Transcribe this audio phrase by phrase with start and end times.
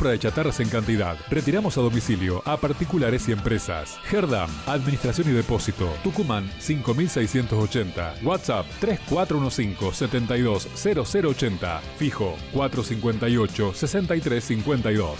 [0.00, 1.18] Compra de chatarras en cantidad.
[1.28, 3.98] Retiramos a domicilio a particulares y empresas.
[4.08, 5.92] Herdam, Administración y Depósito.
[6.04, 8.14] Tucumán 5680.
[8.22, 11.80] WhatsApp 3415-720080.
[11.96, 15.16] Fijo 458-6352.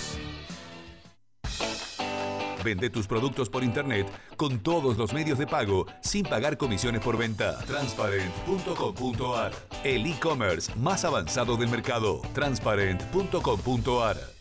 [2.63, 4.07] Vende tus productos por internet
[4.37, 7.59] con todos los medios de pago sin pagar comisiones por venta.
[7.67, 9.51] Transparent.com.ar
[9.83, 12.23] El e-commerce más avanzado del mercado.
[12.33, 14.38] Transparent.com.ar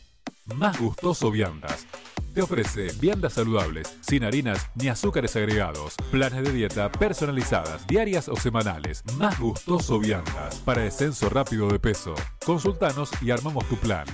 [0.56, 1.88] más gustoso viandas.
[2.34, 8.36] Te ofrece viandas saludables, sin harinas ni azúcares agregados, planes de dieta personalizadas, diarias o
[8.36, 9.04] semanales.
[9.18, 12.14] Más gustoso viandas para descenso rápido de peso.
[12.46, 14.06] Consultanos y armamos tu plan.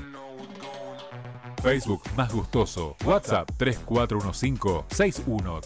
[1.62, 2.98] Facebook Más Gustoso.
[3.05, 5.62] WhatsApp 3415 61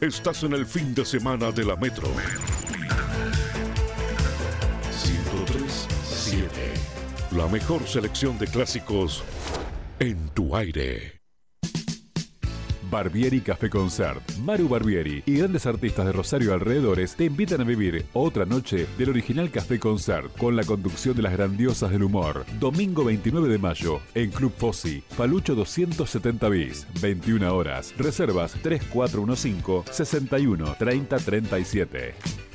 [0.01, 2.09] Estás en el fin de semana de la Metro.
[4.91, 6.49] 103.7.
[7.31, 9.23] La mejor selección de clásicos
[9.99, 11.21] en tu aire.
[12.89, 14.21] Barbieri Café Concert.
[14.37, 19.09] Maru Barbieri y grandes artistas de Rosario alrededores te invitan a vivir otra noche del
[19.09, 22.45] original Café Concert con la conducción de las grandiosas del humor.
[22.59, 27.93] Domingo 29 de mayo en Club Fossi, Palucho 270 bis, 21 horas.
[27.97, 32.54] Reservas 3415 61 30 37.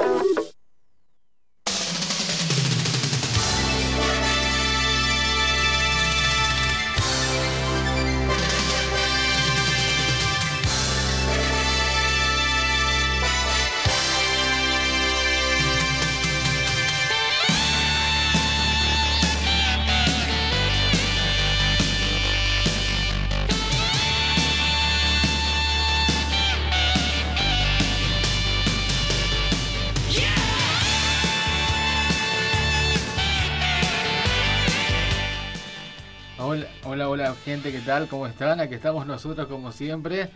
[37.69, 38.07] ¿Qué tal?
[38.07, 38.59] ¿Cómo están?
[38.59, 40.29] Aquí estamos nosotros como siempre.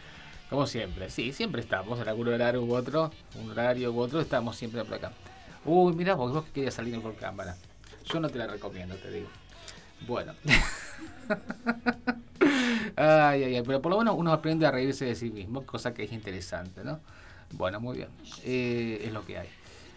[0.50, 3.10] Como siempre, sí, siempre estamos en algún horario u otro,
[3.42, 5.12] un horario u otro, estamos siempre por acá.
[5.66, 7.56] Uy, mira, vos, vos querías salir por cámara.
[8.06, 9.28] Yo no te la recomiendo, te digo.
[10.06, 10.34] Bueno.
[12.96, 15.96] ay, ay, ay, pero por lo menos uno aprende a reírse de sí mismo, cosa
[15.96, 17.00] que es interesante, ¿no?
[17.54, 18.10] Bueno, muy bien.
[18.44, 19.50] Eh, es lo que hay.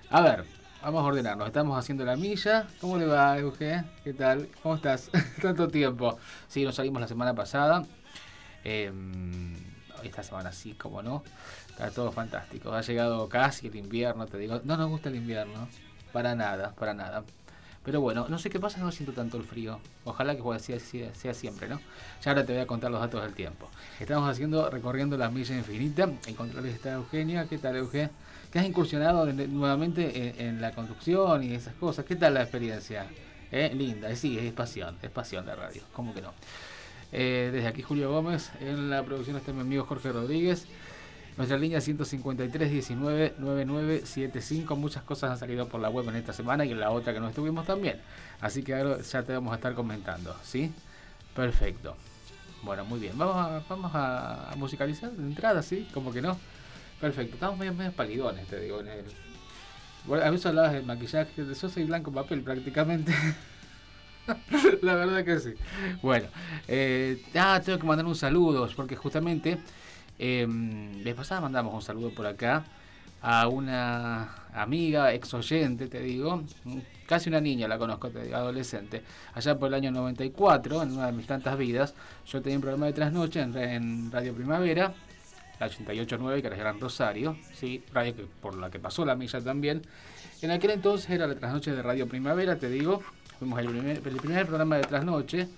[0.09, 0.47] A ver,
[0.81, 1.49] Vamos a ordenarnos.
[1.49, 2.69] Estamos haciendo la milla.
[2.81, 3.83] ¿Cómo le va, Euge?
[4.05, 4.49] ¿Qué tal?
[4.63, 5.11] ¿Cómo estás?
[5.43, 6.19] Tanto tiempo.
[6.47, 7.85] Sí, nos salimos la semana pasada.
[8.63, 9.57] Em,
[10.05, 11.25] esta semana sí, como no.
[11.71, 12.73] Está todo fantástico.
[12.73, 14.61] Ha llegado casi el invierno, te digo.
[14.65, 15.69] No nos gusta el invierno.
[16.13, 17.25] Para nada, para nada.
[17.85, 19.81] Pero bueno, no sé qué pasa, no siento tanto el frío.
[20.05, 21.81] Ojalá que sea, sea, siempre, ¿no?
[22.23, 23.69] Ya ahora te voy a contar los datos del tiempo.
[23.99, 26.09] Estamos haciendo, recorriendo la milla infinita.
[26.27, 27.47] En controles está Eugenia.
[27.49, 28.11] ¿Qué tal, Eugenia?
[28.51, 32.05] Que has incursionado nuevamente en, la conducción y esas cosas.
[32.05, 33.07] ¿Qué tal la experiencia?
[33.51, 33.73] ¿Eh?
[33.75, 36.33] Linda, sí, es pasión, es pasión de radio, ¿cómo que no?
[37.13, 40.67] Eh, desde aquí Julio Gómez, en la producción está mi amigo Jorge Rodríguez.
[41.37, 44.75] Nuestra línea 153 19 9975.
[44.75, 47.21] Muchas cosas han salido por la web en esta semana y en la otra que
[47.21, 48.01] no estuvimos también.
[48.41, 50.73] Así que ahora ya te vamos a estar comentando, ¿sí?
[51.37, 51.97] Perfecto.
[52.65, 53.17] Bueno, muy bien.
[53.17, 55.89] Vamos a, vamos a musicalizar de entrada, ¿sí?
[55.95, 56.37] Como que no.
[57.01, 58.81] Perfecto, estamos medio, medio palidones, te digo.
[58.81, 60.23] En el...
[60.23, 63.15] A veces hablabas del maquillaje, yo soy blanco papel prácticamente.
[64.83, 65.55] La verdad que sí.
[66.03, 66.27] Bueno,
[66.67, 69.59] eh, ah, tengo que mandar un saludo, porque justamente
[70.19, 70.47] eh,
[71.05, 72.65] les pasada mandamos un saludo por acá
[73.21, 76.43] a una amiga, ex oyente, te digo,
[77.07, 79.03] casi una niña la conozco, te digo, adolescente,
[79.35, 81.95] allá por el año 94, en una de mis tantas vidas,
[82.27, 84.95] yo tenía un programa de trasnoche en, en Radio Primavera,
[85.61, 87.83] la 889, que era Gran Rosario, ¿sí?
[87.93, 89.83] radio que, por la que pasó la milla también.
[90.41, 93.03] En aquel entonces era la trasnoche de Radio Primavera, te digo,
[93.39, 95.49] fuimos el primer, el primer programa de trasnoche.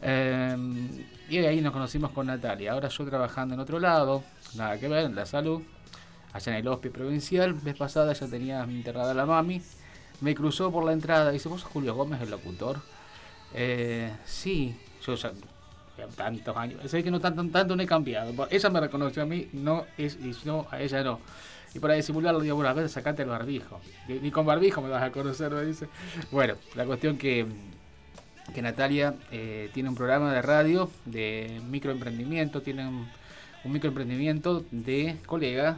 [0.00, 0.88] Em,
[1.28, 2.72] y ahí nos conocimos con Natalia.
[2.72, 4.22] Ahora yo trabajando en otro lado,
[4.54, 5.62] nada que ver, en la salud,
[6.32, 7.54] allá en el hospital provincial.
[7.54, 9.60] Vez pasada ya tenía enterrada la mami.
[10.20, 11.30] me cruzó por la entrada.
[11.30, 12.80] Dice, ¿vos sos Julio Gómez, el locutor?
[13.54, 15.32] Eh, sí, yo ya,
[16.06, 16.80] tantos años.
[16.90, 18.48] Sé que no tanto, tanto no he cambiado.
[18.50, 21.20] Ella me reconoció a mí, no es, yo a ella no.
[21.74, 23.80] Y para disimularlo, digo, bueno, a ver, sacate el barbijo.
[24.08, 25.88] Ni con barbijo me vas a conocer, me dice.
[26.30, 27.46] Bueno, la cuestión que,
[28.54, 33.08] que Natalia eh, tiene un programa de radio de microemprendimiento, tiene un,
[33.64, 35.76] microemprendimiento de colega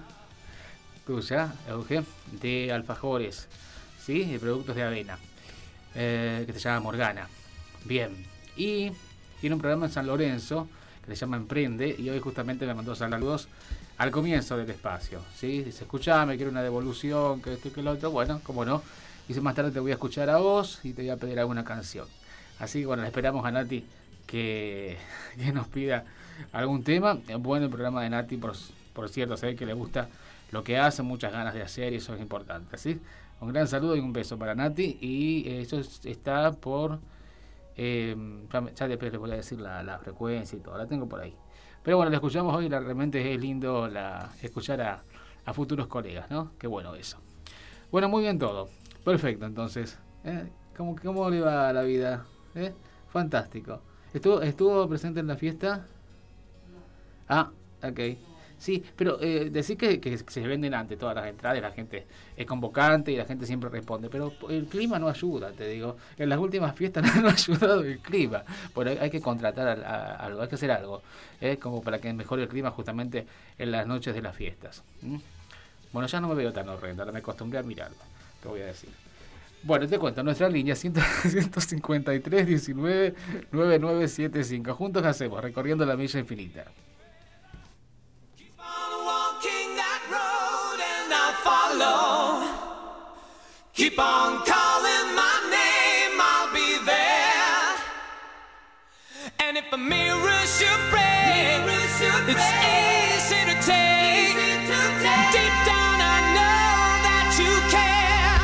[1.05, 2.03] tuya, Euge,
[2.41, 3.49] de alfajores,
[4.01, 4.25] ¿sí?
[4.25, 5.19] De productos de avena,
[5.97, 7.29] eh, que se llama Morgana.
[7.85, 8.25] Bien,
[8.57, 8.93] y
[9.41, 10.69] tiene un programa en San Lorenzo
[11.05, 13.49] que se llama Emprende y hoy justamente me mandó saludos
[13.99, 15.21] al comienzo del espacio.
[15.35, 15.63] ¿sí?
[15.63, 18.11] Dice, escuchame, quiero una devolución, que esto que lo otro.
[18.11, 18.83] Bueno, como no.
[19.27, 21.65] Dice, más tarde te voy a escuchar a vos y te voy a pedir alguna
[21.65, 22.07] canción.
[22.59, 23.85] Así que bueno, esperamos a Nati
[24.27, 24.99] que,
[25.53, 26.05] nos pida
[26.53, 27.19] algún tema.
[27.39, 28.53] Bueno el programa de Nati, por,
[28.93, 30.09] por cierto, sé que le gusta
[30.53, 32.77] lo que hace, muchas ganas de hacer y eso es importante.
[32.77, 33.01] ¿sí?
[33.41, 34.99] Un gran saludo y un beso para Nati.
[35.01, 36.99] Y eso está por...
[37.77, 38.17] Eh,
[38.75, 41.35] ya, después les voy a decir la, frecuencia y todo, la tengo por ahí.
[41.83, 45.03] Pero bueno, la escuchamos hoy, la, realmente es lindo la, escuchar a,
[45.53, 46.53] futuros colegas, ¿no?
[46.59, 47.19] Qué bueno eso.
[47.91, 48.69] Bueno, muy bien todo.
[49.05, 49.99] Perfecto, entonces.
[50.25, 50.49] ¿eh?
[50.77, 52.25] ¿Cómo, ¿Cómo le va la vida?
[52.55, 52.73] ¿Eh?
[53.09, 53.81] Fantástico.
[54.15, 55.87] ¿Estuvo, ¿Estuvo presente en la fiesta?
[57.29, 57.51] Ah,
[57.83, 58.30] ok.
[58.61, 63.11] Sí, pero eh, decir que, se venden antes todas las entradas, la gente es convocante
[63.11, 65.97] y la gente siempre responde, pero el clima no ayuda, te digo.
[66.19, 68.45] En las últimas fiestas no ha ayudado el clima.
[68.75, 71.01] Bueno, hay que contratar algo, hay que hacer algo,
[71.41, 71.57] ¿eh?
[71.57, 73.27] como para que mejore el clima justamente
[73.57, 74.83] en las noches de las fiestas.
[75.91, 77.97] Bueno, ya no me veo tan horrenda, ahora me acostumbré a mirarlo,
[78.43, 78.91] te voy a decir.
[79.63, 83.15] Bueno, te cuento, nuestra línea 153 19
[83.53, 84.75] 9975.
[84.75, 86.67] Juntos hacemos, recorriendo la milla infinita.
[93.75, 97.77] Keep on calling my name, I'll be there.
[99.39, 101.11] And if a mirror should break,
[101.73, 104.35] it's easy to take.
[105.33, 108.41] Deep down, I know that you care.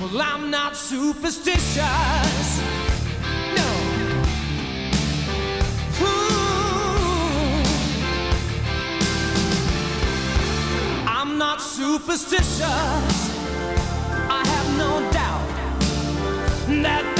[0.00, 2.60] Well, I'm not superstitious.
[3.56, 3.68] No.
[6.02, 7.62] Ooh.
[11.06, 13.29] I'm not superstitious.
[16.70, 17.19] That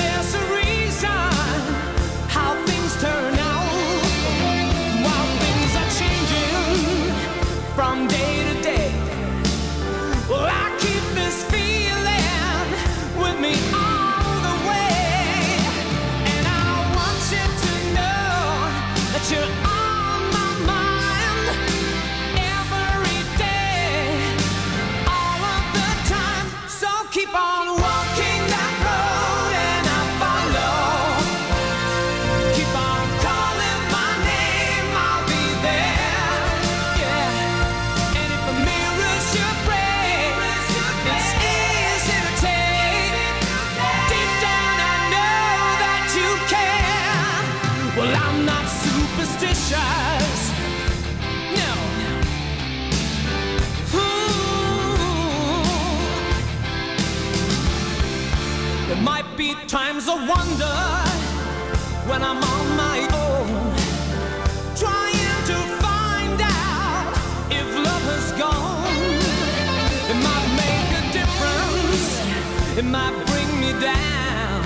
[72.90, 74.62] might bring me down,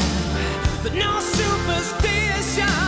[0.83, 2.84] but no superstition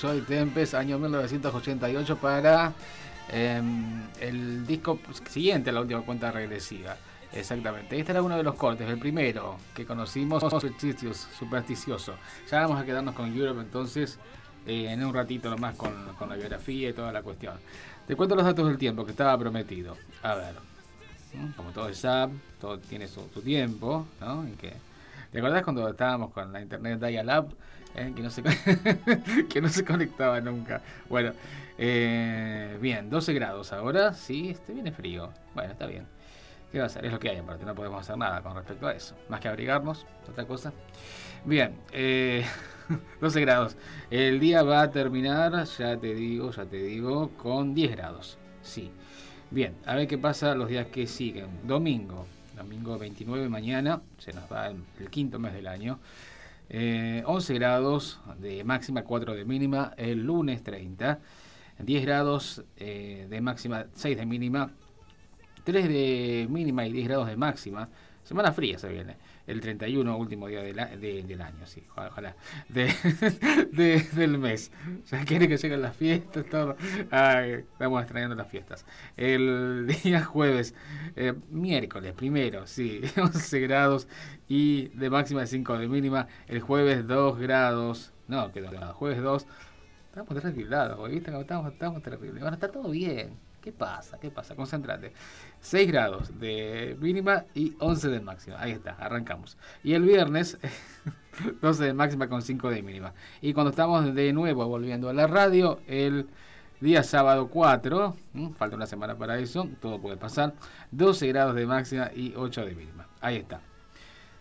[0.00, 2.72] Joy Tempest, año 1988 para
[3.30, 6.96] em, el disco siguiente a la última cuenta regresiva.
[7.32, 10.42] Exactamente, este era uno de los cortes, el primero que conocimos,
[11.38, 12.14] supersticioso.
[12.50, 14.18] Ya vamos a quedarnos con Europe entonces
[14.66, 17.54] eh, en un ratito nomás con, con la biografía y toda la cuestión.
[18.06, 19.96] Te cuento los datos del tiempo que estaba prometido.
[20.22, 20.54] A ver,
[21.56, 22.30] como todo es SAP,
[22.60, 24.44] todo tiene su, tiempo, ¿no?
[24.60, 24.72] que,
[25.30, 27.54] ¿Te acordás cuando estábamos con la internet dial-up?
[27.94, 28.42] Eh, que, no se,
[29.48, 30.80] que no se conectaba nunca.
[31.08, 31.32] Bueno,
[31.76, 35.30] eh, bien, 12 grados ahora, sí, este viene frío.
[35.54, 36.06] Bueno, está bien.
[36.70, 37.04] ¿Qué va a ser?
[37.04, 39.16] Es lo que hay, aparte, no podemos hacer nada con respecto a eso.
[39.28, 40.72] Más que abrigarnos, otra cosa.
[41.44, 42.44] Bien, eh,
[43.20, 43.76] 12 grados.
[44.10, 48.38] El día va a terminar, ya te digo, ya te digo, con 10 grados.
[48.62, 48.92] Sí.
[49.50, 51.48] Bien, a ver qué pasa los días que siguen.
[51.66, 55.98] Domingo, domingo 29 mañana, se nos va el, quinto mes del año.
[56.72, 59.92] 11 eh, grados de máxima, 4 de mínima.
[59.96, 61.18] El lunes 30,
[61.78, 64.70] 10 grados eh, de máxima, 6 de mínima.
[65.64, 67.88] 3 de mínima y 10 grados de máxima.
[68.22, 69.16] Semana fría se viene.
[69.46, 72.36] El 31, último día del año, sí, ojalá.
[72.68, 74.70] del mes.
[75.10, 76.76] Ya quiere que lleguen las fiestas, todo.
[76.80, 78.86] estamos extrañando las fiestas.
[79.16, 80.74] El día jueves,
[81.16, 84.08] eh, miércoles, primero, sí, 11 grados
[84.48, 86.28] y de máxima de 5 de mínima.
[86.46, 88.12] El jueves 2 grados.
[88.28, 88.62] No, que
[88.94, 89.46] jueves 2.
[90.10, 91.40] Estamos terribles, ¿viste?
[91.40, 92.40] Estamos, estamos terribles.
[92.40, 93.49] Bueno, está todo bien.
[93.60, 94.18] ¿Qué pasa?
[94.18, 94.54] ¿Qué pasa?
[94.54, 95.12] Concéntrate.
[95.60, 98.60] 6 grados de mínima y 11 de máxima.
[98.60, 99.58] Ahí está, arrancamos.
[99.84, 100.58] Y el viernes,
[101.60, 103.12] 12 de máxima con 5 de mínima.
[103.42, 106.28] Y cuando estamos de nuevo volviendo a la radio, el
[106.80, 108.16] día sábado 4,
[108.56, 110.54] falta una semana para eso, todo puede pasar,
[110.90, 113.08] 12 grados de máxima y 8 de mínima.
[113.20, 113.60] Ahí está.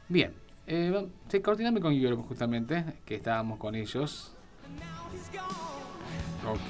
[0.07, 0.33] Bien,
[0.65, 1.07] eh,
[1.43, 4.31] coordiname con Europe justamente, que estábamos con ellos.
[6.47, 6.69] Ok.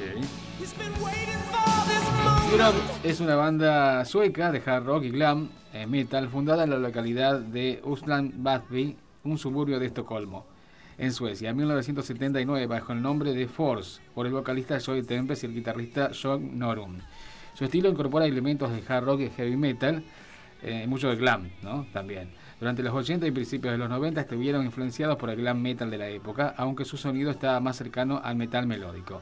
[2.51, 6.77] Europe es una banda sueca de hard rock y glam eh, metal fundada en la
[6.77, 10.45] localidad de Usland Badby, un suburbio de Estocolmo,
[10.97, 15.45] en Suecia, en 1979 bajo el nombre de Force, por el vocalista Joy Tempest y
[15.47, 16.97] el guitarrista John Norum.
[17.53, 20.03] Su estilo incorpora elementos de hard rock y heavy metal,
[20.63, 21.85] eh, mucho de glam, ¿no?
[21.93, 22.29] También.
[22.59, 25.97] Durante los 80 y principios de los 90 estuvieron influenciados por el glam metal de
[25.97, 29.21] la época, aunque su sonido estaba más cercano al metal melódico.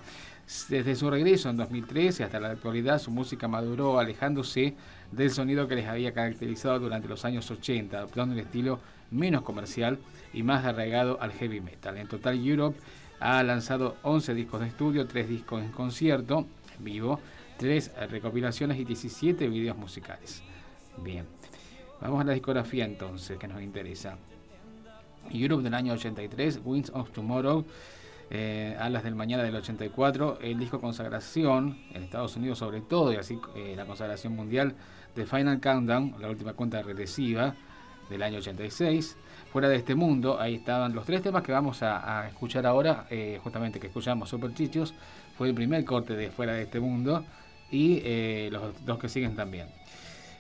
[0.69, 4.75] Desde su regreso en 2013 hasta la actualidad, su música maduró alejándose
[5.11, 8.79] del sonido que les había caracterizado durante los años 80, adoptando un estilo
[9.11, 9.99] menos comercial
[10.33, 11.97] y más arraigado al heavy metal.
[11.97, 12.79] En total, Europe
[13.19, 16.45] ha lanzado 11 discos de estudio, 3 discos en concierto
[16.79, 17.19] vivo,
[17.57, 20.41] 3 recopilaciones y 17 videos musicales.
[21.03, 21.25] Bien,
[21.99, 24.17] vamos a la discografía entonces que nos interesa.
[25.29, 27.65] Europe del año 83, Winds of Tomorrow
[28.29, 33.15] eh, Alas del Mañana del 84, el disco Consagración, en Estados Unidos sobre todo, y
[33.15, 34.75] así eh, la consagración mundial
[35.15, 37.55] de Final Countdown, la última cuenta regresiva
[38.10, 39.17] del año 86.
[39.51, 43.39] Fuera de este mundo, ahí estaban los tres temas que vamos a, escuchar ahora, eh,
[43.43, 44.93] justamente que escuchamos Super Chichos,
[45.38, 47.24] fue el primer corte de Fuera de este mundo,
[47.72, 49.67] y eh, los dos que siguen también.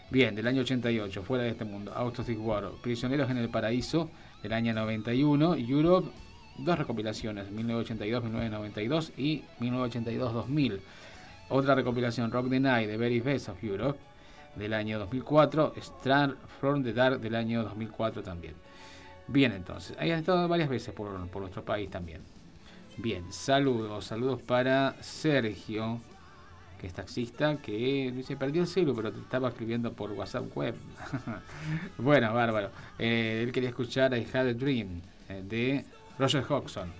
[0.09, 4.09] Bien, del año 88, Fuera de este mundo, Out of Prisioneros en el Paraíso,
[4.41, 6.09] del año 91, Europe
[6.57, 10.79] dos recopilaciones, 1982-1992 y 1982-2000.
[11.49, 13.99] Otra recopilación, Rock the Night, The Very Best of Europe,
[14.55, 18.55] del año 2004, Strand from the Dark, del año 2004 también.
[19.27, 22.21] Bien, entonces, ahí han estado varias veces por, nuestro país también.
[22.97, 26.01] Bien, saludos, saludos para Sergio,
[26.79, 30.75] que es taxista, que se perdió el celu, pero te estaba escribiendo por WhatsApp web.
[31.97, 32.71] bueno, bárbaro.
[32.97, 35.85] Eh, él quería escuchar I Had a Dream eh, de
[36.17, 36.91] Roger Hodgson,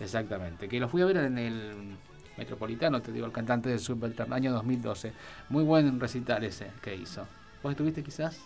[0.00, 0.68] exactamente.
[0.68, 1.96] Que lo fui a ver en el
[2.36, 5.12] Metropolitano, te digo, el cantante de Supertramp, año 2012.
[5.48, 7.26] Muy buen recital ese que hizo.
[7.62, 8.38] ¿Vos estuviste quizás?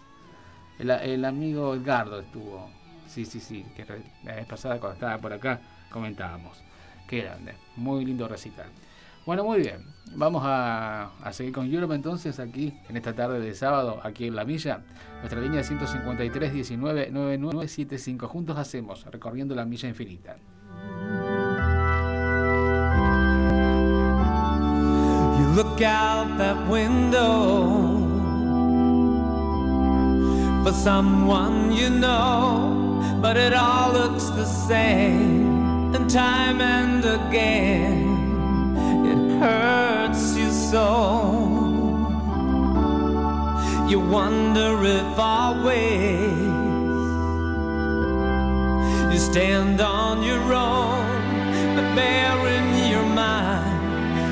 [0.79, 2.71] El, amigo Edgardo estuvo.
[3.07, 3.67] Sí, sí, sí,
[4.25, 5.61] la vez pasada cuando estaba por acá
[5.91, 6.63] comentábamos.
[7.09, 8.69] Qué grande, muy lindo recital.
[9.27, 9.85] Bueno, muy bien.
[10.13, 14.45] Vamos a, seguir con Europe entonces aquí en esta tarde de sábado, aquí en La
[14.45, 14.83] Milla.
[15.21, 18.27] Nuestra línea de 153 19 9975.
[18.27, 20.37] Juntos hacemos recorriendo la milla infinita.
[25.39, 28.09] You look out that window
[30.65, 38.00] for someone you know, but it all looks the same, and time and again.
[40.71, 41.51] So
[43.91, 46.31] You wonder if our ways.
[49.13, 53.83] You stand on your own, but bear in your mind,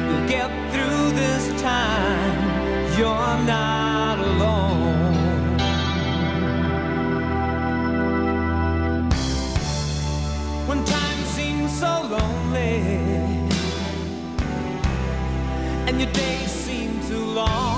[0.09, 2.97] you'll get through this time.
[2.97, 3.78] You're not.
[15.89, 17.78] and your days seem too long.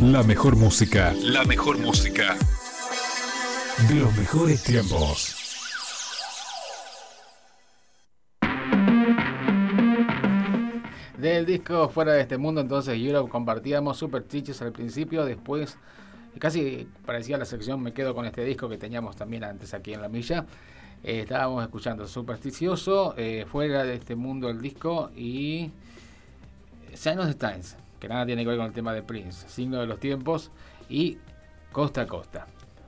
[0.00, 1.12] La mejor música.
[1.22, 2.34] La mejor música.
[3.90, 5.36] De los mejores tiempos.
[11.18, 15.76] Del disco Fuera de este mundo, entonces Europe compartíamos Super Stitches al principio, después
[16.38, 20.00] casi parecía la sección Me quedo con este disco que teníamos también antes aquí en
[20.00, 20.46] la milla.
[21.04, 25.70] Eh, estábamos escuchando Supersticioso, eh, Fuera de este mundo el disco y
[26.94, 29.78] Sign of the Times que nada tiene que ver con el tema de Prince, signo
[29.78, 30.50] de los tiempos
[30.88, 31.18] y
[31.70, 32.46] costa a costa.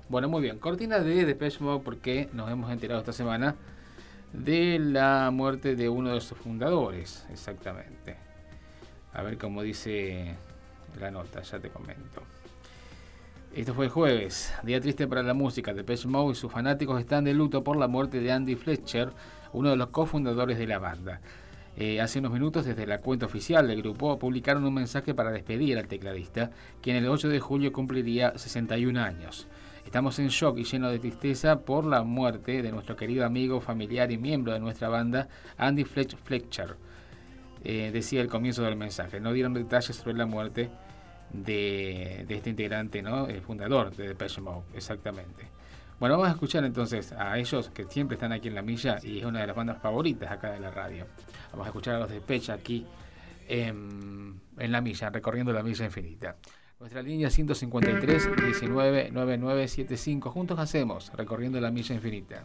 [0.09, 3.55] Bueno, muy bien, cortina de Depeche Mode porque nos hemos enterado esta semana
[4.33, 8.17] de la muerte de uno de sus fundadores, exactamente.
[9.13, 10.35] A ver cómo dice
[10.99, 12.23] la nota, ya te comento.
[13.55, 15.75] Esto fue jueves, día triste para la música.
[15.75, 19.13] Depeche Mode y sus fanáticos están de luto por la muerte de Andy Fletcher,
[19.53, 21.21] uno de los cofundadores de la banda.
[21.77, 25.79] Eh, hace unos minutos, desde la cuenta oficial del grupo, publicaron un mensaje para despedir
[25.79, 26.51] al tecladista,
[26.83, 29.49] quien el 8 de julio cumpliría 61 años.
[29.85, 34.13] Estamos en shock y lleno de tristeza por la muerte de nuestro querido amigo, familiar
[34.13, 36.77] y miembro de nuestra banda, Andy Fletcher,
[37.65, 39.21] eh, decía el comienzo del mensaje.
[39.21, 40.71] No dieron detalles sobre la muerte
[41.33, 43.27] de, este integrante, ¿no?
[43.27, 45.49] el fundador de Depeche Mode, exactamente.
[45.99, 49.21] Bueno, vamos a escuchar entonces a ellos que siempre están aquí en la milla y
[49.21, 51.07] es una de las bandas favoritas acá de la radio.
[51.53, 52.87] Vamos a escuchar a los de Pecha aquí
[53.47, 56.37] en, la milla, recorriendo la milla infinita.
[56.81, 60.31] Nuestra línea 153 19 9975.
[60.31, 62.45] Juntos hacemos recorriendo la milla infinita.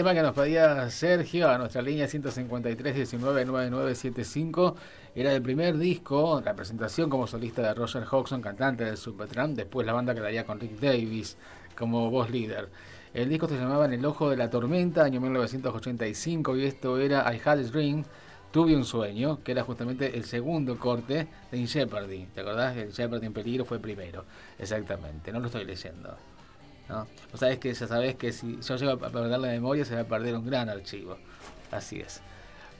[0.00, 3.14] Tema que nos pedía Sergio a nuestra línea 153
[5.14, 9.86] era del primer disco, la presentación como solista de Roger Hodgson, cantante del Supertramp, después
[9.86, 11.36] la banda quedaría con Rick Davis
[11.76, 12.70] como voz líder.
[13.12, 17.30] El disco se llamaba En el ojo de la tormenta, año 1985, y esto era
[17.30, 18.02] I Had a Dream,
[18.50, 22.26] Tuve un sueño, que era justamente el segundo corte de In Jeopardy.
[22.34, 22.76] ¿Te acordás?
[22.76, 24.24] El Jeopardy en peligro fue primero.
[24.58, 26.16] Exactamente, no lo estoy leyendo.
[26.90, 27.06] ¿No?
[27.30, 30.02] Vos sabés que ya sabés que si yo llego a perder la memoria se va
[30.02, 31.16] a perder un gran archivo.
[31.70, 32.20] Así es.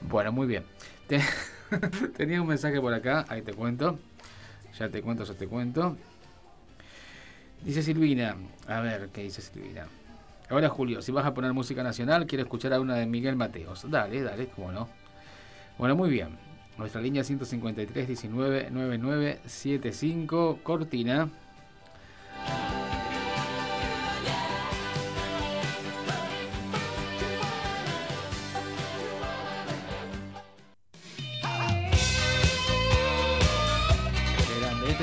[0.01, 0.65] Bueno, muy bien.
[2.17, 3.97] Tenía un mensaje por acá, ahí te cuento.
[4.77, 5.95] Ya te cuento, ya te cuento.
[7.63, 8.35] Dice Silvina,
[8.67, 9.85] a ver, ¿qué dice Silvina?
[10.49, 13.89] Ahora Julio, si vas a poner música nacional, quiero escuchar a una de Miguel Mateos.
[13.89, 14.89] Dale, dale, cómo no.
[15.77, 16.37] Bueno, muy bien.
[16.77, 21.29] Nuestra línea 153 19 99 75 Cortina.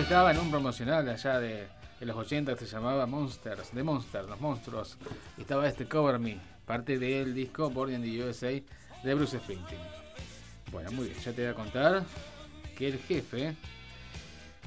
[0.09, 1.69] Estaba en un promocional allá de,
[2.01, 4.97] los 80 que se llamaba Monsters, de Monsters, los monstruos.
[5.37, 8.47] Estaba este Cover Me, parte del disco Born in the USA
[9.03, 9.83] de Bruce Springsteen.
[10.73, 12.05] Bueno, muy bien, ya te voy a contar
[12.75, 13.55] que el jefe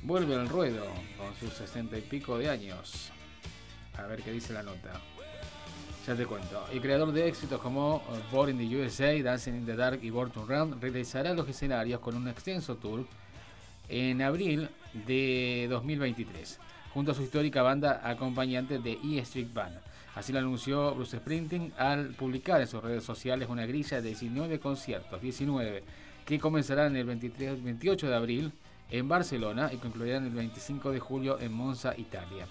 [0.03, 0.85] vuelve al ruedo
[1.17, 3.09] con sus sesenta y pico de años.
[3.97, 5.01] A ver qué dice la nota.
[6.05, 6.67] Ya te cuento.
[6.71, 10.29] El creador de éxitos como Born in the USA, Dancing in the Dark y Born
[10.29, 13.07] to Run realizará los escenarios con un extenso tour
[13.89, 16.59] en abril de 2023,
[16.93, 19.79] junto a su histórica banda acompañante de E Street Band.
[20.15, 24.59] Así lo anunció Bruce Springsteen al publicar en sus redes sociales una grilla de 19
[24.59, 25.83] conciertos, 19,
[26.25, 28.51] que comenzarán el 23, 28 de abril
[28.89, 32.45] en Barcelona y concluirán el 25 de julio en Monza, Italia.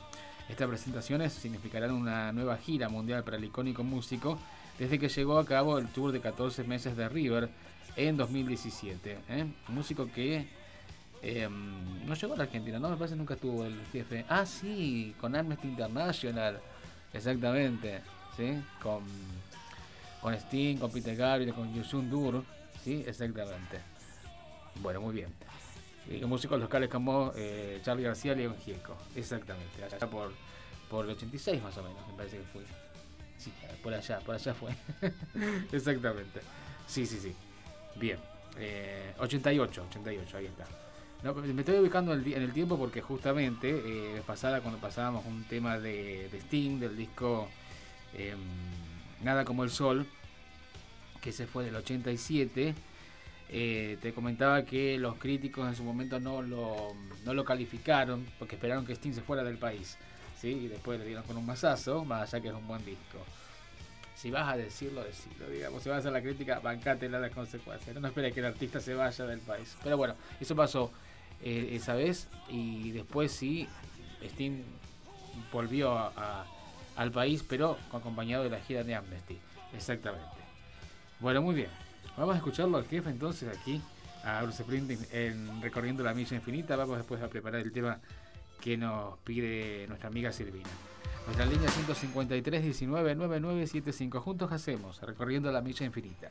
[0.49, 4.39] Estas presentaciones significarán una nueva gira mundial para el icónico músico
[4.79, 7.51] desde que llegó a cabo el tour de 14 meses de River
[7.97, 9.19] en 2017.
[9.29, 9.47] ¿eh?
[9.69, 10.49] Músico que
[11.23, 14.25] em, no llegó a la Argentina, no me parece nunca tuvo el jefe.
[14.29, 16.61] Ah, sí, con Amnesty International.
[17.13, 18.01] Exactamente,
[18.37, 18.63] ¿sí?
[18.83, 19.03] Con,
[20.21, 22.45] con Sting, con Peter Gabriel, con Yusun Dur,
[22.83, 23.05] ¿sí?
[23.07, 23.81] Exactamente.
[24.77, 25.29] Bueno, muy bien.
[26.09, 30.33] Y músicos locales como eh, Charlie García León Gieco, exactamente, allá por,
[30.89, 32.63] por el 86 más o menos, me parece que fue.
[33.37, 33.53] Sí,
[33.83, 34.71] por allá, por allá fue.
[35.73, 36.41] exactamente.
[36.87, 37.35] Sí, sí, sí.
[37.97, 38.19] Bien.
[38.59, 40.65] Eh, 88, 88, ahí está.
[41.23, 45.79] No, me estoy ubicando en el, tiempo porque justamente eh, pasada cuando pasábamos un tema
[45.79, 47.49] de, de Sting del disco
[48.17, 48.39] em,
[49.23, 50.07] Nada como el Sol,
[51.21, 52.75] que se fue del 87,
[53.51, 56.95] eh, te comentaba que los críticos en su momento no lo,
[57.27, 59.99] no lo calificaron porque esperaron que Sting se fuera del país.
[60.41, 60.49] ¿sí?
[60.49, 63.19] Y después le dieron con un masazo, más allá que es un buen disco.
[64.15, 65.83] Si vas a decirlo, decirlo, digamos.
[65.83, 67.95] Si vas a hacer la crítica, bancate las consecuencias.
[68.01, 69.77] No esperes que el artista se vaya del país.
[69.83, 70.91] Pero bueno, eso pasó
[71.43, 73.69] eh, esa vez y después sí,
[74.25, 74.63] Steam
[75.53, 76.11] volvió
[76.97, 79.39] al país, pero acompañado de la gira de Amnesty.
[79.75, 80.27] Exactamente.
[81.21, 81.69] Bueno, muy bien.
[82.17, 83.81] Vamos a escucharlo al jefe entonces aquí,
[84.25, 86.77] a Bruce Springsteen en Recorriendo la Milla Infinita.
[86.77, 87.99] Vamos después a preparar el tema
[88.61, 90.69] que nos pide nuestra amiga Silvina.
[91.27, 94.21] Nuestra línea 153 19 9975.
[94.21, 96.31] Juntos hacemos Recorriendo la Milla Infinita.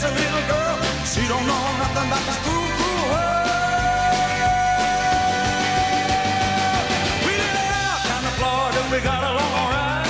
[0.00, 0.76] just a little girl.
[1.04, 3.48] She don't know nothing about this cool, cool world.
[7.26, 8.80] We did out down to Florida.
[8.92, 10.08] We got along all right.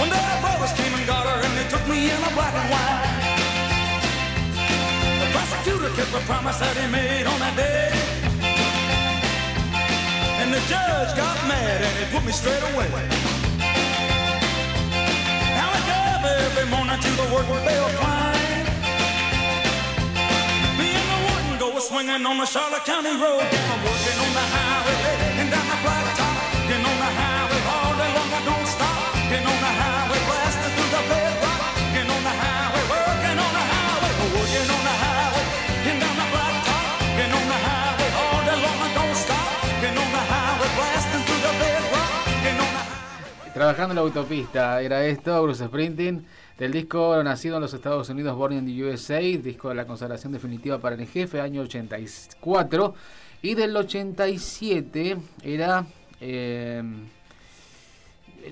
[0.00, 2.54] One day our brothers came and got her, and they took me in a black
[2.54, 3.12] and white.
[5.20, 7.92] The prosecutor kept the promise that he made on that day.
[10.40, 13.33] And the judge got mad and he put me straight away
[16.26, 18.64] every morning to the work bell climb.
[20.78, 23.42] Me and the warden go swinging on the Charlotte County Road.
[23.42, 26.33] I'm working on the highway and down the blacktop.
[43.54, 46.26] Trabajando en la autopista, era esto, Bruce Sprinting,
[46.58, 50.32] del disco nacido en los Estados Unidos, Born in the USA, disco de la consagración
[50.32, 52.94] definitiva para el jefe, año 84,
[53.42, 55.86] y del 87 era
[56.20, 56.82] eh,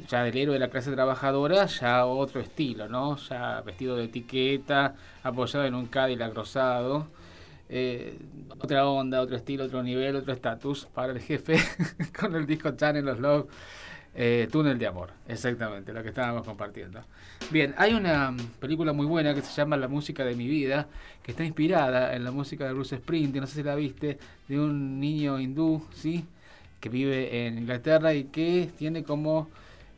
[0.09, 3.16] ya del héroe de la clase trabajadora, ya otro estilo, ¿no?
[3.16, 4.94] Ya vestido de etiqueta,
[5.24, 7.09] apoyado en un Cadillac rosado.
[7.68, 8.18] Eh,
[8.61, 11.57] otra onda, otro estilo, otro nivel, otro estatus para el jefe
[12.20, 13.48] con el disco Channel Los Love
[14.14, 17.00] eh, Túnel de Amor, exactamente, lo que estábamos compartiendo.
[17.50, 20.86] Bien, hay una película muy buena que se llama La música de mi vida,
[21.22, 24.60] que está inspirada en la música de Bruce Springsteen, no sé si la viste, de
[24.60, 26.26] un niño hindú, ¿sí?
[26.80, 29.48] Que vive en Inglaterra y que tiene como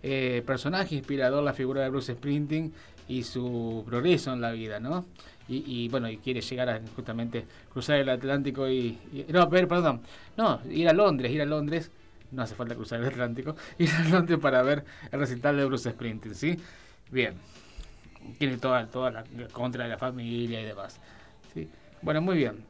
[0.02, 2.72] eh, personaje inspirador la figura de Bruce Springsteen
[3.08, 5.06] y su progreso en la vida, ¿no?
[5.46, 10.00] Y, bueno, y quiere llegar a justamente cruzar el Atlántico y, y no, perdón,
[10.38, 11.90] no, ir a Londres, ir a Londres
[12.34, 15.90] no hace falta cruzar el Atlántico, ir al norte para ver el recital de Bruce
[15.90, 16.60] Springsteen, ¿sí?
[17.10, 17.34] Bien,
[18.38, 21.00] tiene toda, toda la contra de la familia y demás,
[21.52, 21.68] ¿sí?
[22.02, 22.64] Bueno, muy bien.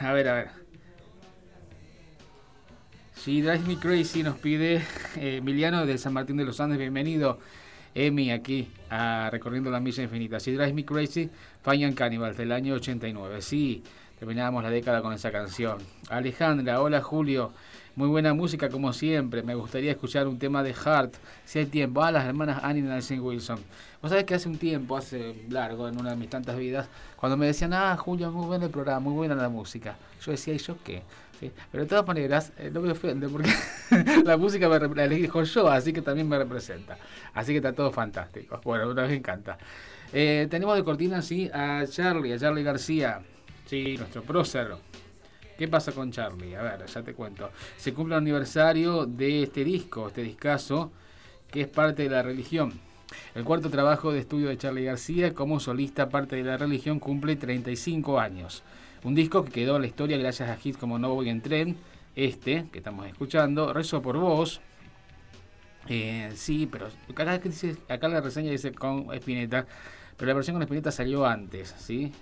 [0.00, 0.64] A ver, a ver.
[3.14, 4.82] Si Drive Me Crazy nos pide
[5.16, 7.38] eh, Emiliano de San Martín de los Andes, bienvenido.
[7.94, 10.40] Emi aquí a Recorriendo la Milla Infinita.
[10.40, 11.30] Si Drive Me Crazy,
[11.62, 13.40] Fine Cannibals del año 89.
[13.40, 13.82] Sí,
[14.18, 15.78] terminábamos la década con esa canción.
[16.10, 17.52] Alejandra, hola Julio.
[17.96, 19.44] Muy buena música como siempre.
[19.44, 21.14] Me gustaría escuchar un tema de Heart.
[21.44, 22.02] Si hay tiempo.
[22.02, 23.60] a las hermanas Annie y Nancy Wilson.
[24.02, 27.36] Vos sabés que hace un tiempo, hace largo, en una de mis tantas vidas, cuando
[27.36, 29.96] me decían, ah, Julio, muy bueno el programa, muy buena la música.
[30.20, 31.02] Yo decía, ¿y yo qué?
[31.70, 33.50] Pero de todas maneras, eh, no me ofende porque
[34.24, 36.98] la música me la elijo yo, así que también me representa.
[37.32, 38.60] Así que está todo fantástico.
[38.64, 39.56] Bueno, me encanta.
[40.12, 43.20] Eh, tenemos de cortina, sí, a Charlie, a Charlie García.
[43.66, 44.74] Sí, nuestro prócer
[45.56, 46.56] ¿Qué pasa con Charlie?
[46.56, 47.50] A ver, ya te cuento.
[47.76, 50.90] Se cumple el aniversario de este disco, este discazo,
[51.50, 52.72] que es parte de la religión.
[53.34, 57.36] El cuarto trabajo de estudio de Charlie García como solista parte de la religión cumple
[57.36, 58.64] 35 años.
[59.04, 61.76] Un disco que quedó en la historia gracias a hits como No Voy en Tren,
[62.16, 64.60] este que estamos escuchando, Rezo por Vos.
[65.88, 67.40] Eh, sí, pero acá,
[67.88, 69.66] acá la reseña dice con Spinetta,
[70.16, 72.12] pero la versión con Spinetta salió antes, ¿sí?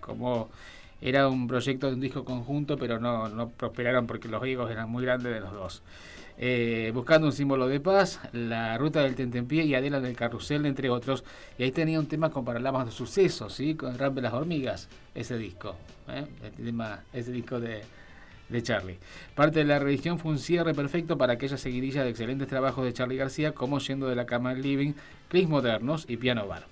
[0.00, 0.50] Como
[1.00, 4.90] era un proyecto de un disco conjunto, pero no, no prosperaron porque los egos eran
[4.90, 5.82] muy grandes de los dos.
[6.40, 10.88] Eh, buscando un símbolo de paz, la ruta del Tentempié y Adela del Carrusel, entre
[10.88, 11.24] otros.
[11.58, 13.74] Y ahí tenía un tema con Paralamas de Sucesos, ¿sí?
[13.74, 15.74] con el rap de las hormigas, ese disco,
[16.08, 16.26] ¿eh?
[16.56, 17.82] tema, ese disco de,
[18.48, 18.98] de Charlie.
[19.34, 22.92] Parte de la religión fue un cierre perfecto para aquella seguidilla de excelentes trabajos de
[22.92, 24.92] Charlie García, como Yendo de la Cama al Living,
[25.28, 26.66] Cris Modernos y Piano Bar.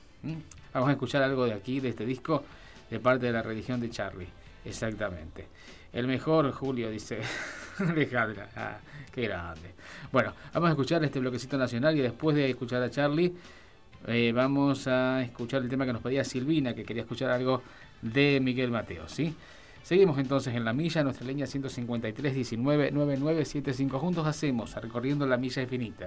[0.73, 2.45] Vamos a escuchar algo de aquí, de este disco,
[2.91, 4.29] de parte de la religión de Charlie.
[4.65, 5.47] Exactamente.
[5.93, 7.21] El mejor, Julio, dice
[7.79, 8.49] Alejandra.
[8.57, 8.79] Ah,
[9.13, 9.75] qué grande.
[10.13, 13.33] Bueno, vamos a escuchar este bloquecito nacional y después de escuchar a Charlie,
[14.07, 17.63] eh, vamos a escuchar el tema que nos pedía Silvina, que quería escuchar algo
[18.03, 19.35] de Miguel Mateo, ¿sí?
[19.83, 23.99] Seguimos entonces en la milla, nuestra línea 153 19 9975.
[24.01, 26.07] Juntos hacemos recorriendo la milla infinita.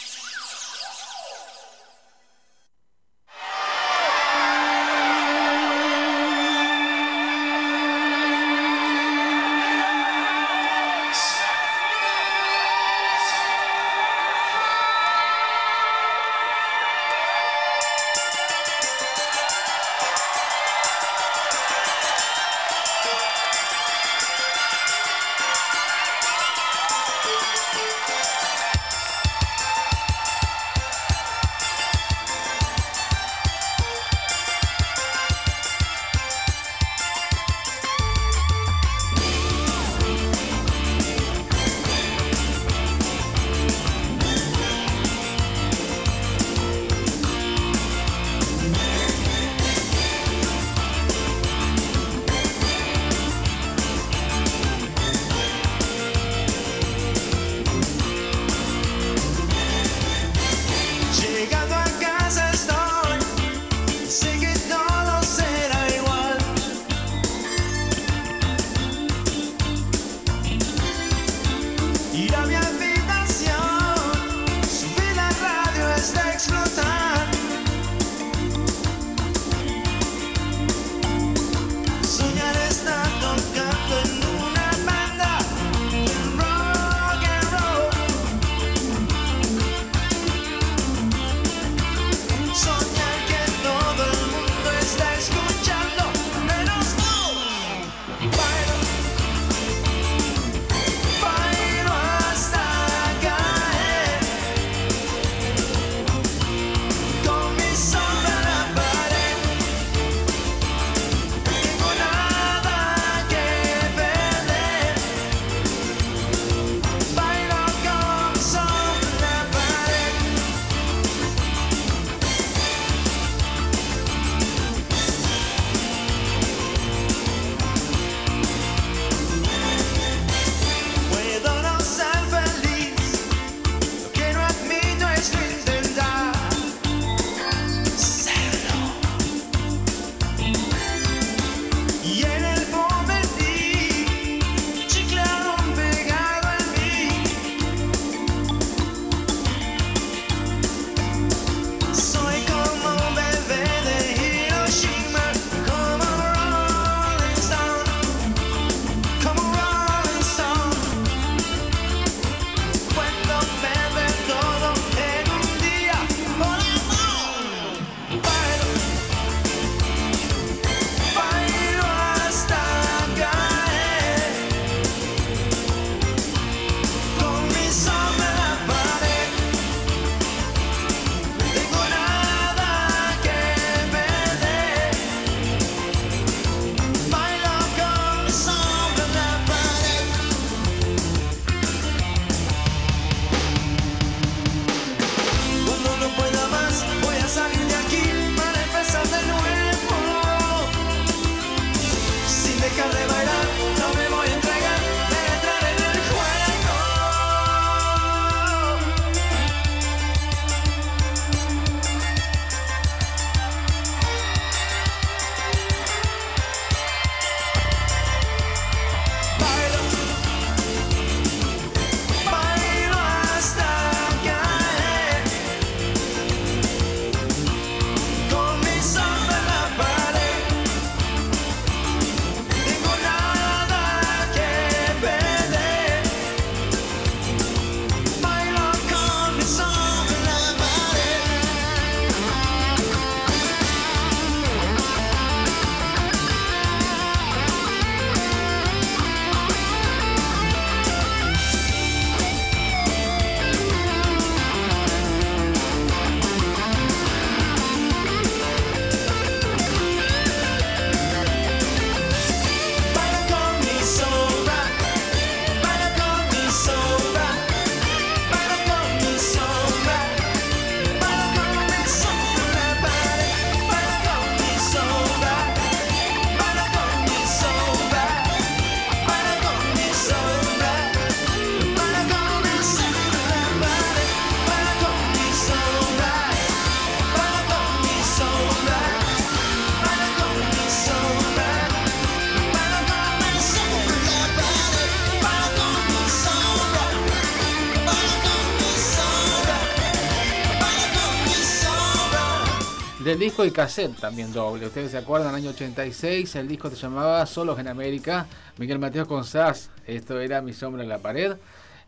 [303.31, 304.65] disco y cassette también doble.
[304.65, 308.27] Ustedes se acuerdan, año 86, el disco se llamaba Solos en América,
[308.57, 311.37] Miguel Mateo con Sass, esto era Mi Sombra en la Pared.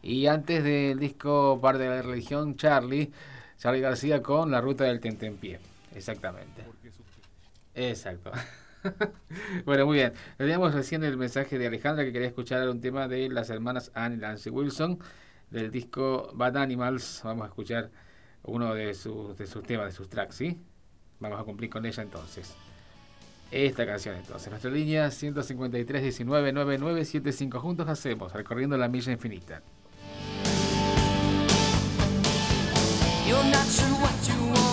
[0.02, 3.12] Y antes del disco Parte de la Religión, Charlie,
[3.58, 5.60] Charlie García con La Ruta del Tentempié.
[5.94, 6.64] Exactamente.
[7.76, 8.32] Exacto.
[9.66, 10.14] bueno, muy bien.
[10.38, 14.16] Teníamos recién el mensaje de Alejandra que quería escuchar un tema de las hermanas Anne
[14.16, 14.98] y Nancy Wilson
[15.50, 17.20] del disco Bad Animals.
[17.26, 17.92] Vamos a escuchar
[18.44, 20.58] uno de sus, de sus temas, de sus tracks, ¿sí?
[21.24, 22.54] Vamos a cumplir con ella entonces.
[23.50, 24.50] Esta canción entonces.
[24.50, 27.60] Nuestra línea 153-199975.
[27.60, 29.62] Juntos hacemos, recorriendo la milla infinita.
[34.26, 34.73] You're.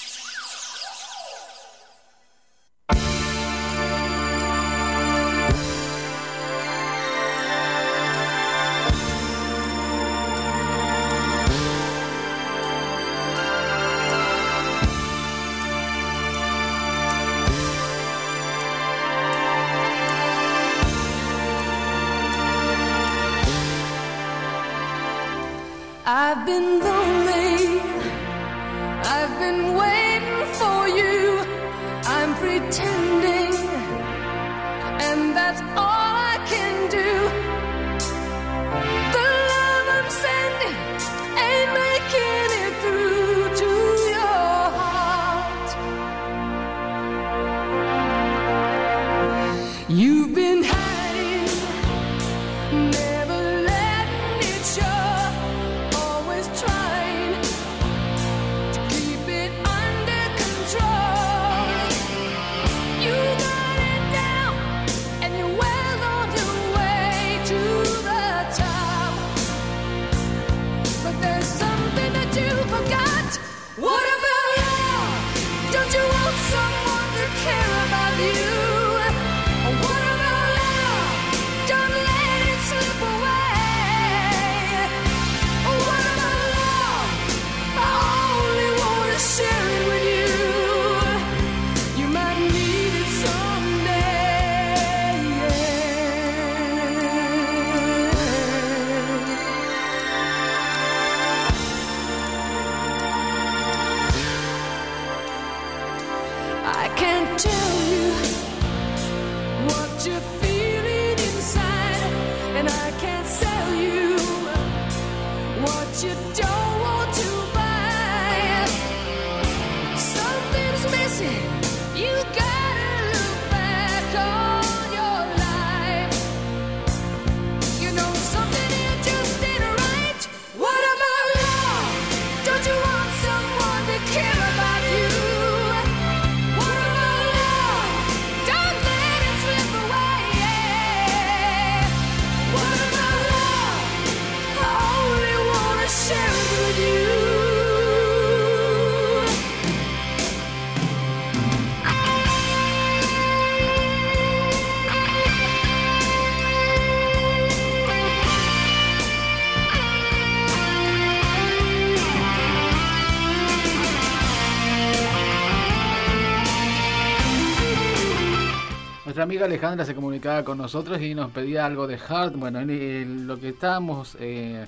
[169.45, 172.33] Alejandra se comunicaba con nosotros y nos pedía algo de Hard.
[172.33, 174.65] Bueno, lo que estábamos eh,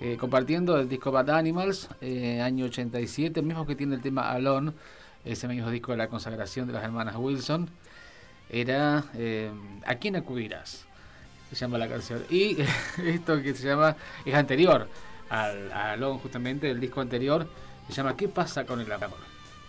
[0.00, 4.72] eh, compartiendo el disco Bad Animals, eh, año 87, mismo que tiene el tema Alone,
[5.24, 7.68] ese mismo disco de la consagración de las hermanas Wilson,
[8.48, 9.04] era
[9.86, 10.84] ¿A quién acudirás?
[11.50, 12.24] Se llama la canción.
[12.30, 12.56] Y
[13.04, 14.88] esto que se llama, es anterior
[15.28, 17.46] al, a Alone, justamente, el disco anterior,
[17.88, 19.18] se llama ¿Qué pasa con el amor?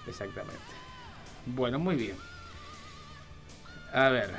[0.07, 0.61] Exactamente.
[1.45, 2.30] Bueno, muy bien.
[3.93, 4.29] A ver.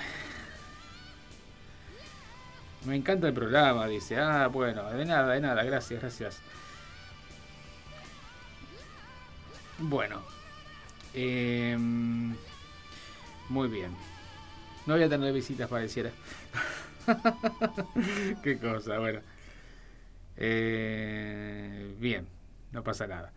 [2.85, 4.19] Me encanta el programa, dice.
[4.19, 6.41] Ah, bueno, de nada, de nada, gracias, gracias.
[9.79, 10.23] Bueno.
[11.15, 12.35] Em,
[13.49, 13.95] muy bien.
[14.87, 16.11] No voy a tener visitas, pareciera.
[18.43, 19.21] Qué cosa, bueno.
[20.37, 22.27] Eh, bien,
[22.73, 23.33] no pasa nada.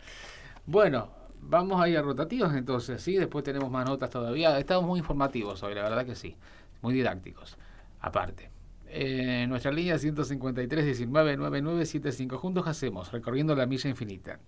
[0.65, 3.15] Bueno, Vamos a ir a rotativos entonces, ¿sí?
[3.15, 4.57] Después tenemos más notas todavía.
[4.57, 6.35] Estamos muy informativos hoy, la verdad que sí.
[6.81, 7.57] Muy didácticos,
[7.99, 8.49] aparte.
[8.87, 14.39] Eh, nuestra línea 153 19 9975 juntos hacemos, recorriendo la milla infinita.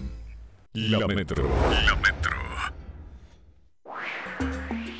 [0.73, 1.49] La Metro.
[1.85, 2.31] La Metro.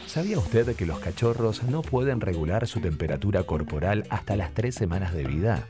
[0.05, 5.13] ¿Sabía usted que los cachorros no pueden regular su temperatura corporal hasta las tres semanas
[5.13, 5.69] de vida?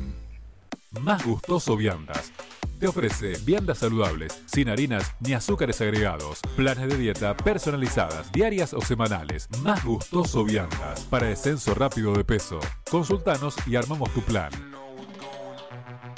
[0.99, 2.33] Más gustoso viandas.
[2.77, 8.81] Te ofrece viandas saludables, sin harinas ni azúcares agregados, planes de dieta personalizadas, diarias o
[8.81, 9.47] semanales.
[9.63, 12.59] Más gustoso viandas para descenso rápido de peso.
[12.89, 14.51] Consultanos y armamos tu plan.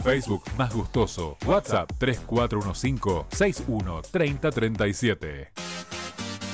[0.04, 1.38] Facebook Más Gustoso.
[1.45, 5.52] WhatsApp 3415 61 30 37.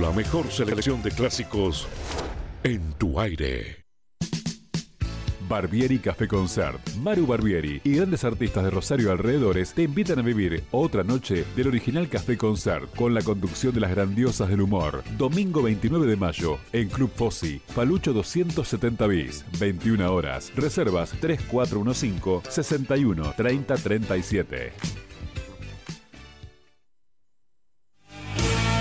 [0.00, 1.86] La mejor selección de clásicos
[2.64, 3.84] en tu aire.
[5.46, 6.80] Barbieri Café Concert.
[7.02, 11.68] Maru Barbieri y grandes artistas de Rosario alrededores te invitan a vivir otra noche del
[11.68, 15.04] original Café Concert con la conducción de las grandiosas del humor.
[15.18, 20.50] Domingo 29 de mayo en Club Fossi, Palucho 270 bis, 21 horas.
[20.56, 24.72] Reservas 3415 61 30 37.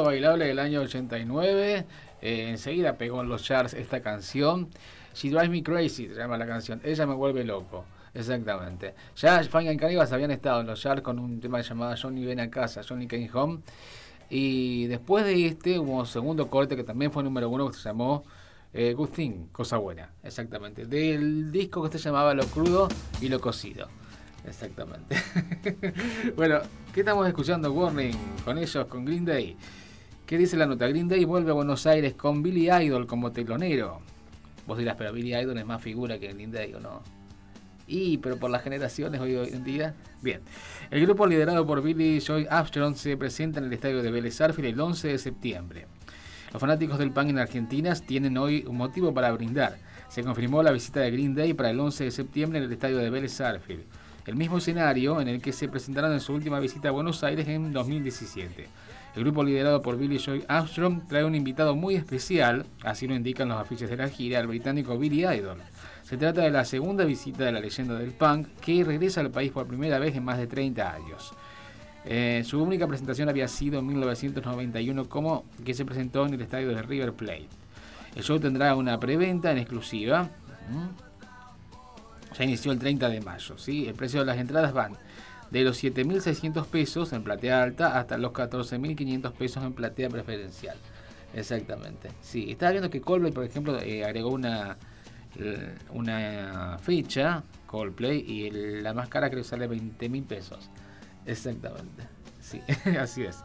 [0.00, 1.86] Bailable del año 89.
[2.22, 4.68] Eh, enseguida pegó en los charts esta canción.
[5.14, 6.80] She Drives Me Crazy, se llama la canción.
[6.84, 7.84] Ella me vuelve loco.
[8.14, 8.94] Exactamente.
[9.16, 12.40] Ya Fang and Cannibals habían estado en los charts con un tema llamado Johnny Ven
[12.40, 13.60] a casa, Johnny Came Home.
[14.30, 17.84] Y después de este hubo un segundo corte que también fue número uno que se
[17.84, 18.24] llamó
[18.72, 20.10] eh, Good Thing, Cosa Buena.
[20.22, 20.86] Exactamente.
[20.86, 22.88] Del disco que se llamaba Lo Crudo
[23.20, 23.88] y Lo Cocido.
[24.46, 25.16] Exactamente.
[26.36, 26.60] bueno,
[26.92, 28.16] ¿qué estamos escuchando, Warning?
[28.44, 29.56] Con ellos, con Green Day.
[30.32, 30.88] ¿Qué dice la nota?
[30.88, 34.00] Green Day vuelve a Buenos Aires con Billy Idol como telonero.
[34.66, 37.02] Vos dirás, pero Billy Idol es más figura que Green Day, ¿o no?
[37.86, 39.94] Y, pero por las generaciones hoy, en día.
[40.22, 40.40] Bien.
[40.90, 44.80] El grupo liderado por Billy Joy Armstrong se presenta en el estadio de Vélez el
[44.80, 45.86] 11 de septiembre.
[46.50, 49.76] Los fanáticos del punk en Argentina tienen hoy un motivo para brindar.
[50.08, 52.96] Se confirmó la visita de Green Day para el 11 de septiembre en el estadio
[52.96, 53.84] de Vélez Arfield
[54.26, 57.48] el mismo escenario en el que se presentaron en su última visita a Buenos Aires
[57.48, 58.68] en 2017.
[59.14, 63.48] El grupo liderado por Billy Joy Armstrong trae un invitado muy especial, así lo indican
[63.48, 65.58] los afiches de la gira, el británico Billy Idol.
[66.02, 69.52] Se trata de la segunda visita de la leyenda del punk que regresa al país
[69.52, 71.32] por primera vez en más de 30 años.
[72.04, 76.68] Eh, su única presentación había sido en 1991 como que se presentó en el estadio
[76.68, 77.48] de River Plate.
[78.16, 80.30] El show tendrá una preventa en exclusiva
[82.36, 83.58] ya inició el 30 de mayo.
[83.58, 83.86] ¿sí?
[83.86, 84.92] El precio de las entradas van
[85.52, 90.78] de los 7.600 pesos en platea alta hasta los 14.500 pesos en platea preferencial.
[91.34, 92.08] Exactamente.
[92.22, 94.78] Sí, estaba viendo que Coldplay, por ejemplo, eh, agregó una,
[95.38, 100.70] eh, una fecha, Coldplay, y la más cara creo que sale 20.000 pesos.
[101.26, 102.04] Exactamente.
[102.40, 102.62] Sí,
[102.98, 103.44] así es.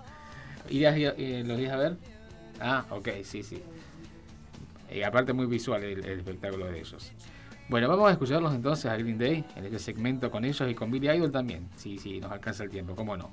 [0.69, 1.97] ¿Irías eh, los días a ver?
[2.61, 3.61] Ah, ok, sí, sí.
[4.89, 7.11] Y aparte muy visual el espectáculo de ellos.
[7.69, 10.89] Bueno, vamos a escucharlos entonces a Green Day en este segmento con ellos y con
[10.89, 11.67] Billy Idol también.
[11.75, 13.29] Sí, sí, nos alcanza el tiempo, cómo no.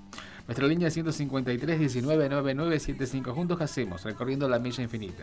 [0.48, 5.22] Nuestra línea 153 19 9975 juntos hacemos recorriendo la milla infinita.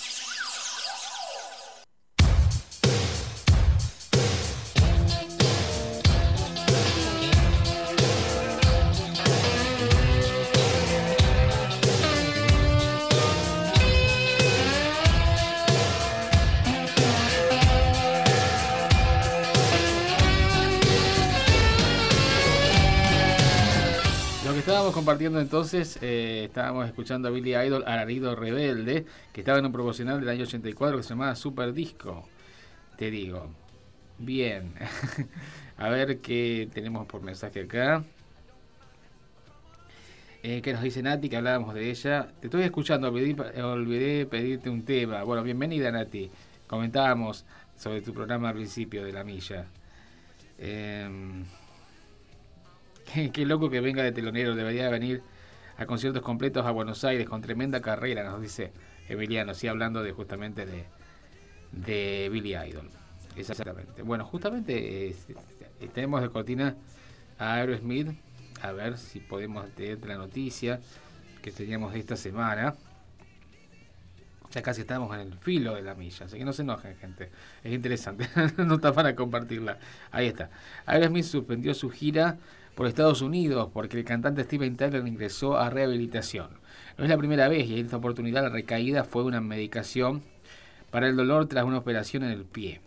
[25.01, 30.19] Compartiendo entonces, eh, estábamos escuchando a Billy Idol, Alarido Rebelde, que estaba en un promocional
[30.19, 32.29] del año 84 que se llamaba Super Disco.
[32.97, 33.49] Te digo.
[34.19, 34.75] Bien.
[35.77, 38.03] a ver qué tenemos por mensaje acá.
[40.43, 41.29] Eh, ¿Qué nos dice Nati?
[41.29, 42.27] Que hablábamos de ella.
[42.39, 45.23] Te estoy escuchando, olvidé, olvidé pedirte un tema.
[45.23, 46.29] Bueno, bienvenida Nati.
[46.67, 47.43] Comentábamos
[47.75, 49.65] sobre tu programa al principio de la milla.
[50.59, 51.43] Em,
[53.33, 55.23] Qué, loco que venga de telonero, debería venir
[55.77, 58.71] a conciertos completos a Buenos Aires con tremenda carrera, nos dice
[59.09, 60.85] Emiliano, sí, hablando de justamente de,
[61.71, 62.89] de Billy Idol.
[63.35, 64.01] Exactamente.
[64.01, 65.15] Bueno, justamente eh,
[65.93, 66.75] tenemos de cortina
[67.39, 68.09] a Aerosmith,
[68.61, 70.79] a ver si podemos tener la noticia
[71.41, 72.75] que teníamos esta semana.
[74.51, 77.31] Ya casi estamos en el filo de la milla, así que no se enojen, gente.
[77.63, 78.27] Es interesante,
[78.57, 79.77] no está para compartirla.
[80.11, 80.49] Ahí está.
[80.85, 82.37] Aerosmith suspendió su gira
[82.75, 86.49] por Estados Unidos porque el cantante Steven Tyler ingresó a rehabilitación.
[86.97, 90.23] No es la primera vez y en esta oportunidad la recaída fue una medicación
[90.91, 92.81] para el dolor tras una operación en el pie.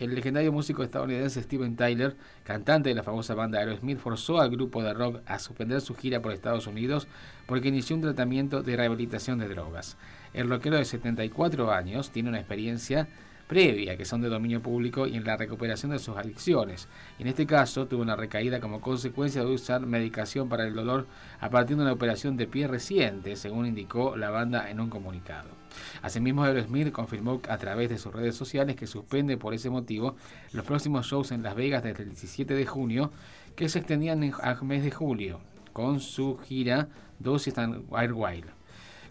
[0.00, 4.82] El legendario músico estadounidense Steven Tyler, cantante de la famosa banda Aerosmith, forzó al grupo
[4.82, 7.06] de rock a suspender su gira por Estados Unidos
[7.46, 9.98] porque inició un tratamiento de rehabilitación de drogas.
[10.32, 13.08] El rockero de 74 años tiene una experiencia
[13.50, 16.86] previa que son de dominio público y en la recuperación de sus adicciones.
[17.18, 21.08] En este caso tuvo una recaída como consecuencia de usar medicación para el dolor
[21.40, 25.48] a partir de una operación de pie reciente, según indicó la banda en un comunicado.
[26.00, 30.14] Asimismo, Aerosmith confirmó a través de sus redes sociales que suspende por ese motivo
[30.52, 33.10] los próximos shows en Las Vegas desde el 17 de junio,
[33.56, 35.40] que se extendían al mes de julio,
[35.72, 36.86] con su gira
[37.18, 38.59] Dosis and Wild.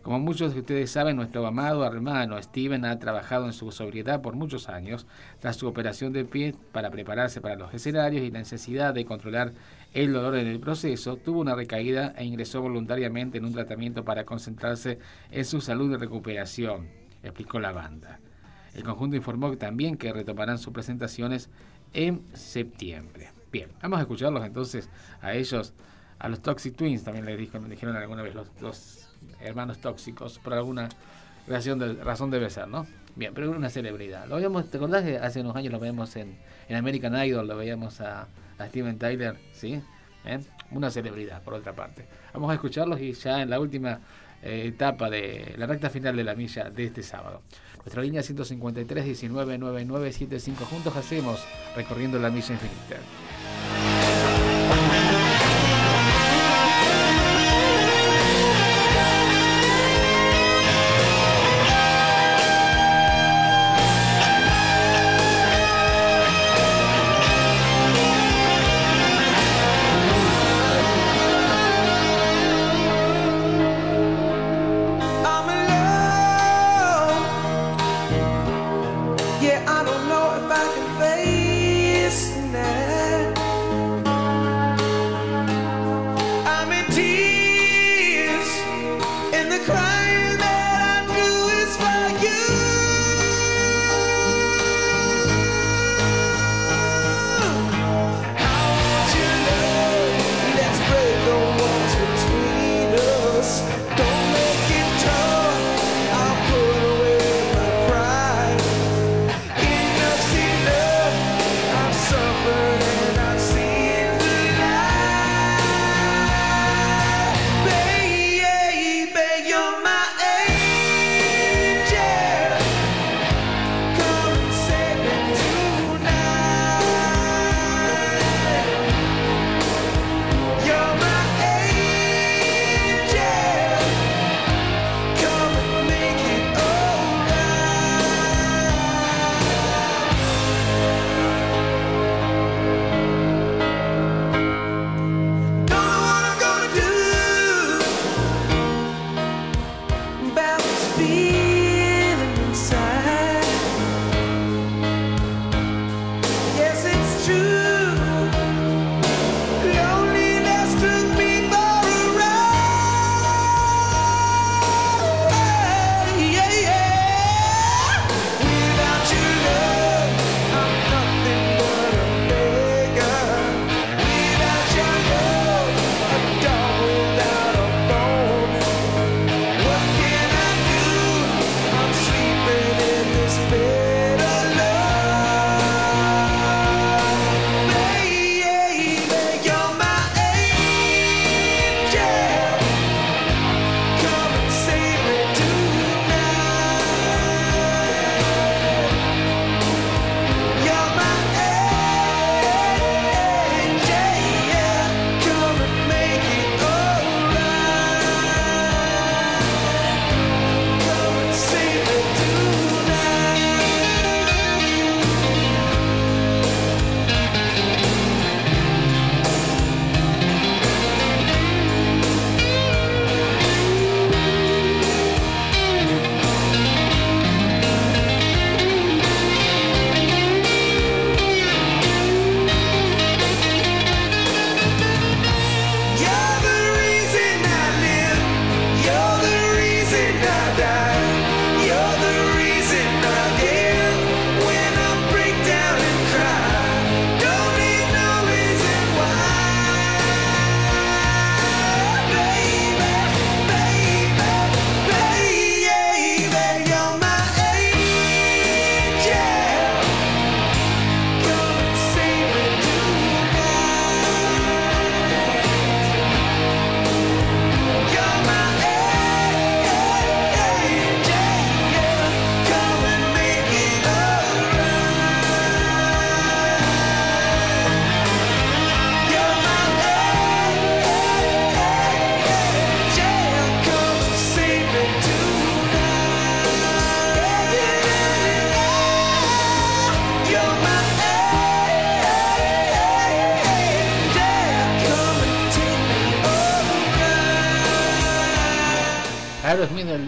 [0.02, 4.34] Como muchos de ustedes saben, nuestro amado hermano Steven ha trabajado en su sobriedad por
[4.34, 5.06] muchos años,
[5.40, 9.54] tras su operación de pie para prepararse para los escenarios y la necesidad de controlar
[9.94, 14.24] el dolor en el proceso, tuvo una recaída e ingresó voluntariamente en un tratamiento para
[14.24, 15.00] concentrarse
[15.32, 16.88] en su salud y recuperación,
[17.22, 18.20] explicó la banda.
[18.74, 21.50] El conjunto informó también que retomarán sus presentaciones
[21.94, 23.32] en septiembre.
[23.52, 24.90] Bien, vamos a escucharlos entonces
[25.22, 25.74] a ellos,
[26.20, 28.99] a los Toxic Twins, también les dijeron alguna vez los dos
[29.40, 30.90] hermanos tóxicos, por alguna
[31.48, 32.86] razón, de, razón debe ser, ¿no?
[33.16, 34.28] Bien, pero una celebridad.
[34.28, 36.38] Lo veíamos, ¿te acordás que hace unos años lo veíamos en,
[36.68, 38.28] en American Idol, lo veíamos a,
[38.58, 39.82] a Steven Tyler, ¿sí?
[40.26, 40.40] ¿Eh?
[40.72, 42.06] Una celebridad, por otra parte.
[42.34, 44.00] Vamos a escucharlos y ya en la última
[44.41, 47.41] eh, etapa de la recta final de la milla de este sábado.
[47.80, 51.44] Nuestra línea 153 19 9975 juntos hacemos
[51.76, 52.98] recorriendo la milla infinita.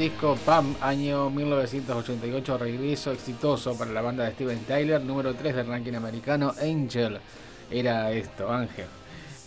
[0.01, 5.67] Disco Pam, año 1988, regreso exitoso para la banda de Steven Tyler, número 3 del
[5.67, 7.19] ranking americano, Angel.
[7.69, 8.87] Era esto, Ángel.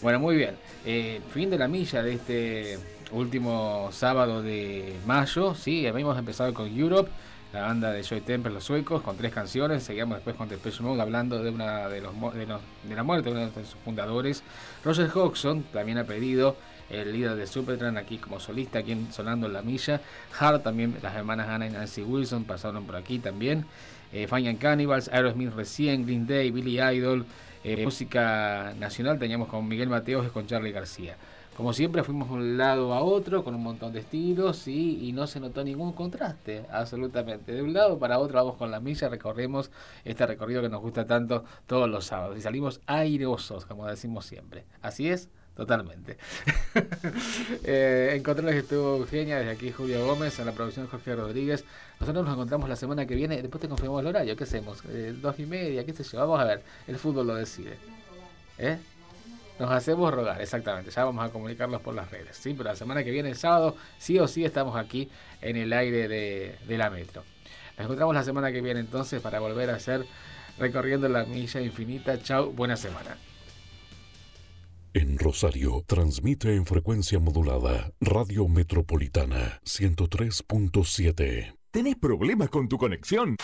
[0.00, 0.54] Bueno, muy bien.
[0.86, 2.78] Eh, fin de la milla de este
[3.10, 5.56] último sábado de mayo.
[5.56, 7.10] Sí, habíamos empezado con Europe,
[7.52, 9.82] la banda de Joy Temple, los suecos, con tres canciones.
[9.82, 13.28] Seguíamos después con Depeche Mode hablando de una de, los, de, los, de la muerte
[13.28, 14.44] de uno de sus fundadores.
[14.84, 16.54] Roger Hodgson también ha pedido
[16.90, 20.00] el líder de Supertramp aquí como solista, aquí sonando en la milla.
[20.38, 23.64] Hart también, las hermanas Anna y Nancy Wilson pasaron por aquí también.
[24.12, 27.26] Eh, Fine Cannibals, Aerosmith recién, Green Day, Billy Idol.
[27.64, 31.16] Eh, música nacional teníamos con Miguel Mateos y con Charlie García.
[31.56, 35.28] Como siempre fuimos de un lado a otro con un montón de estilos y no
[35.28, 37.52] se notó ningún contraste, absolutamente.
[37.52, 39.70] De un lado para otro vamos con la milla, recorremos
[40.04, 44.64] este recorrido que nos gusta tanto todos los sábados y salimos airosos, como decimos siempre.
[44.82, 46.16] Así es, totalmente.
[47.64, 51.64] eh, encontrarles estuvo Eugenia, desde aquí Julio Gómez, en la producción Jorge Rodríguez.
[52.00, 54.82] Nosotros nos encontramos la semana que viene, después te confirmamos el horario, ¿qué hacemos?
[54.88, 57.76] Eh, dos y media, qué sé yo, vamos a ver, el fútbol lo decide.
[58.58, 58.78] ¿Eh?
[59.58, 60.90] Nos hacemos rogar, exactamente.
[60.90, 62.36] Ya vamos a comunicarlos por las redes.
[62.36, 62.54] ¿sí?
[62.54, 65.08] Pero la semana que viene, el sábado, sí o sí estamos aquí
[65.40, 67.22] en el aire de, de la metro.
[67.76, 70.04] Nos encontramos la semana que viene entonces para volver a hacer
[70.58, 72.20] recorriendo la milla infinita.
[72.20, 73.16] Chau, buena semana.
[74.96, 81.56] En Rosario, transmite en frecuencia modulada Radio Metropolitana 103.7.
[81.72, 83.36] ¿Tenés problemas con tu conexión?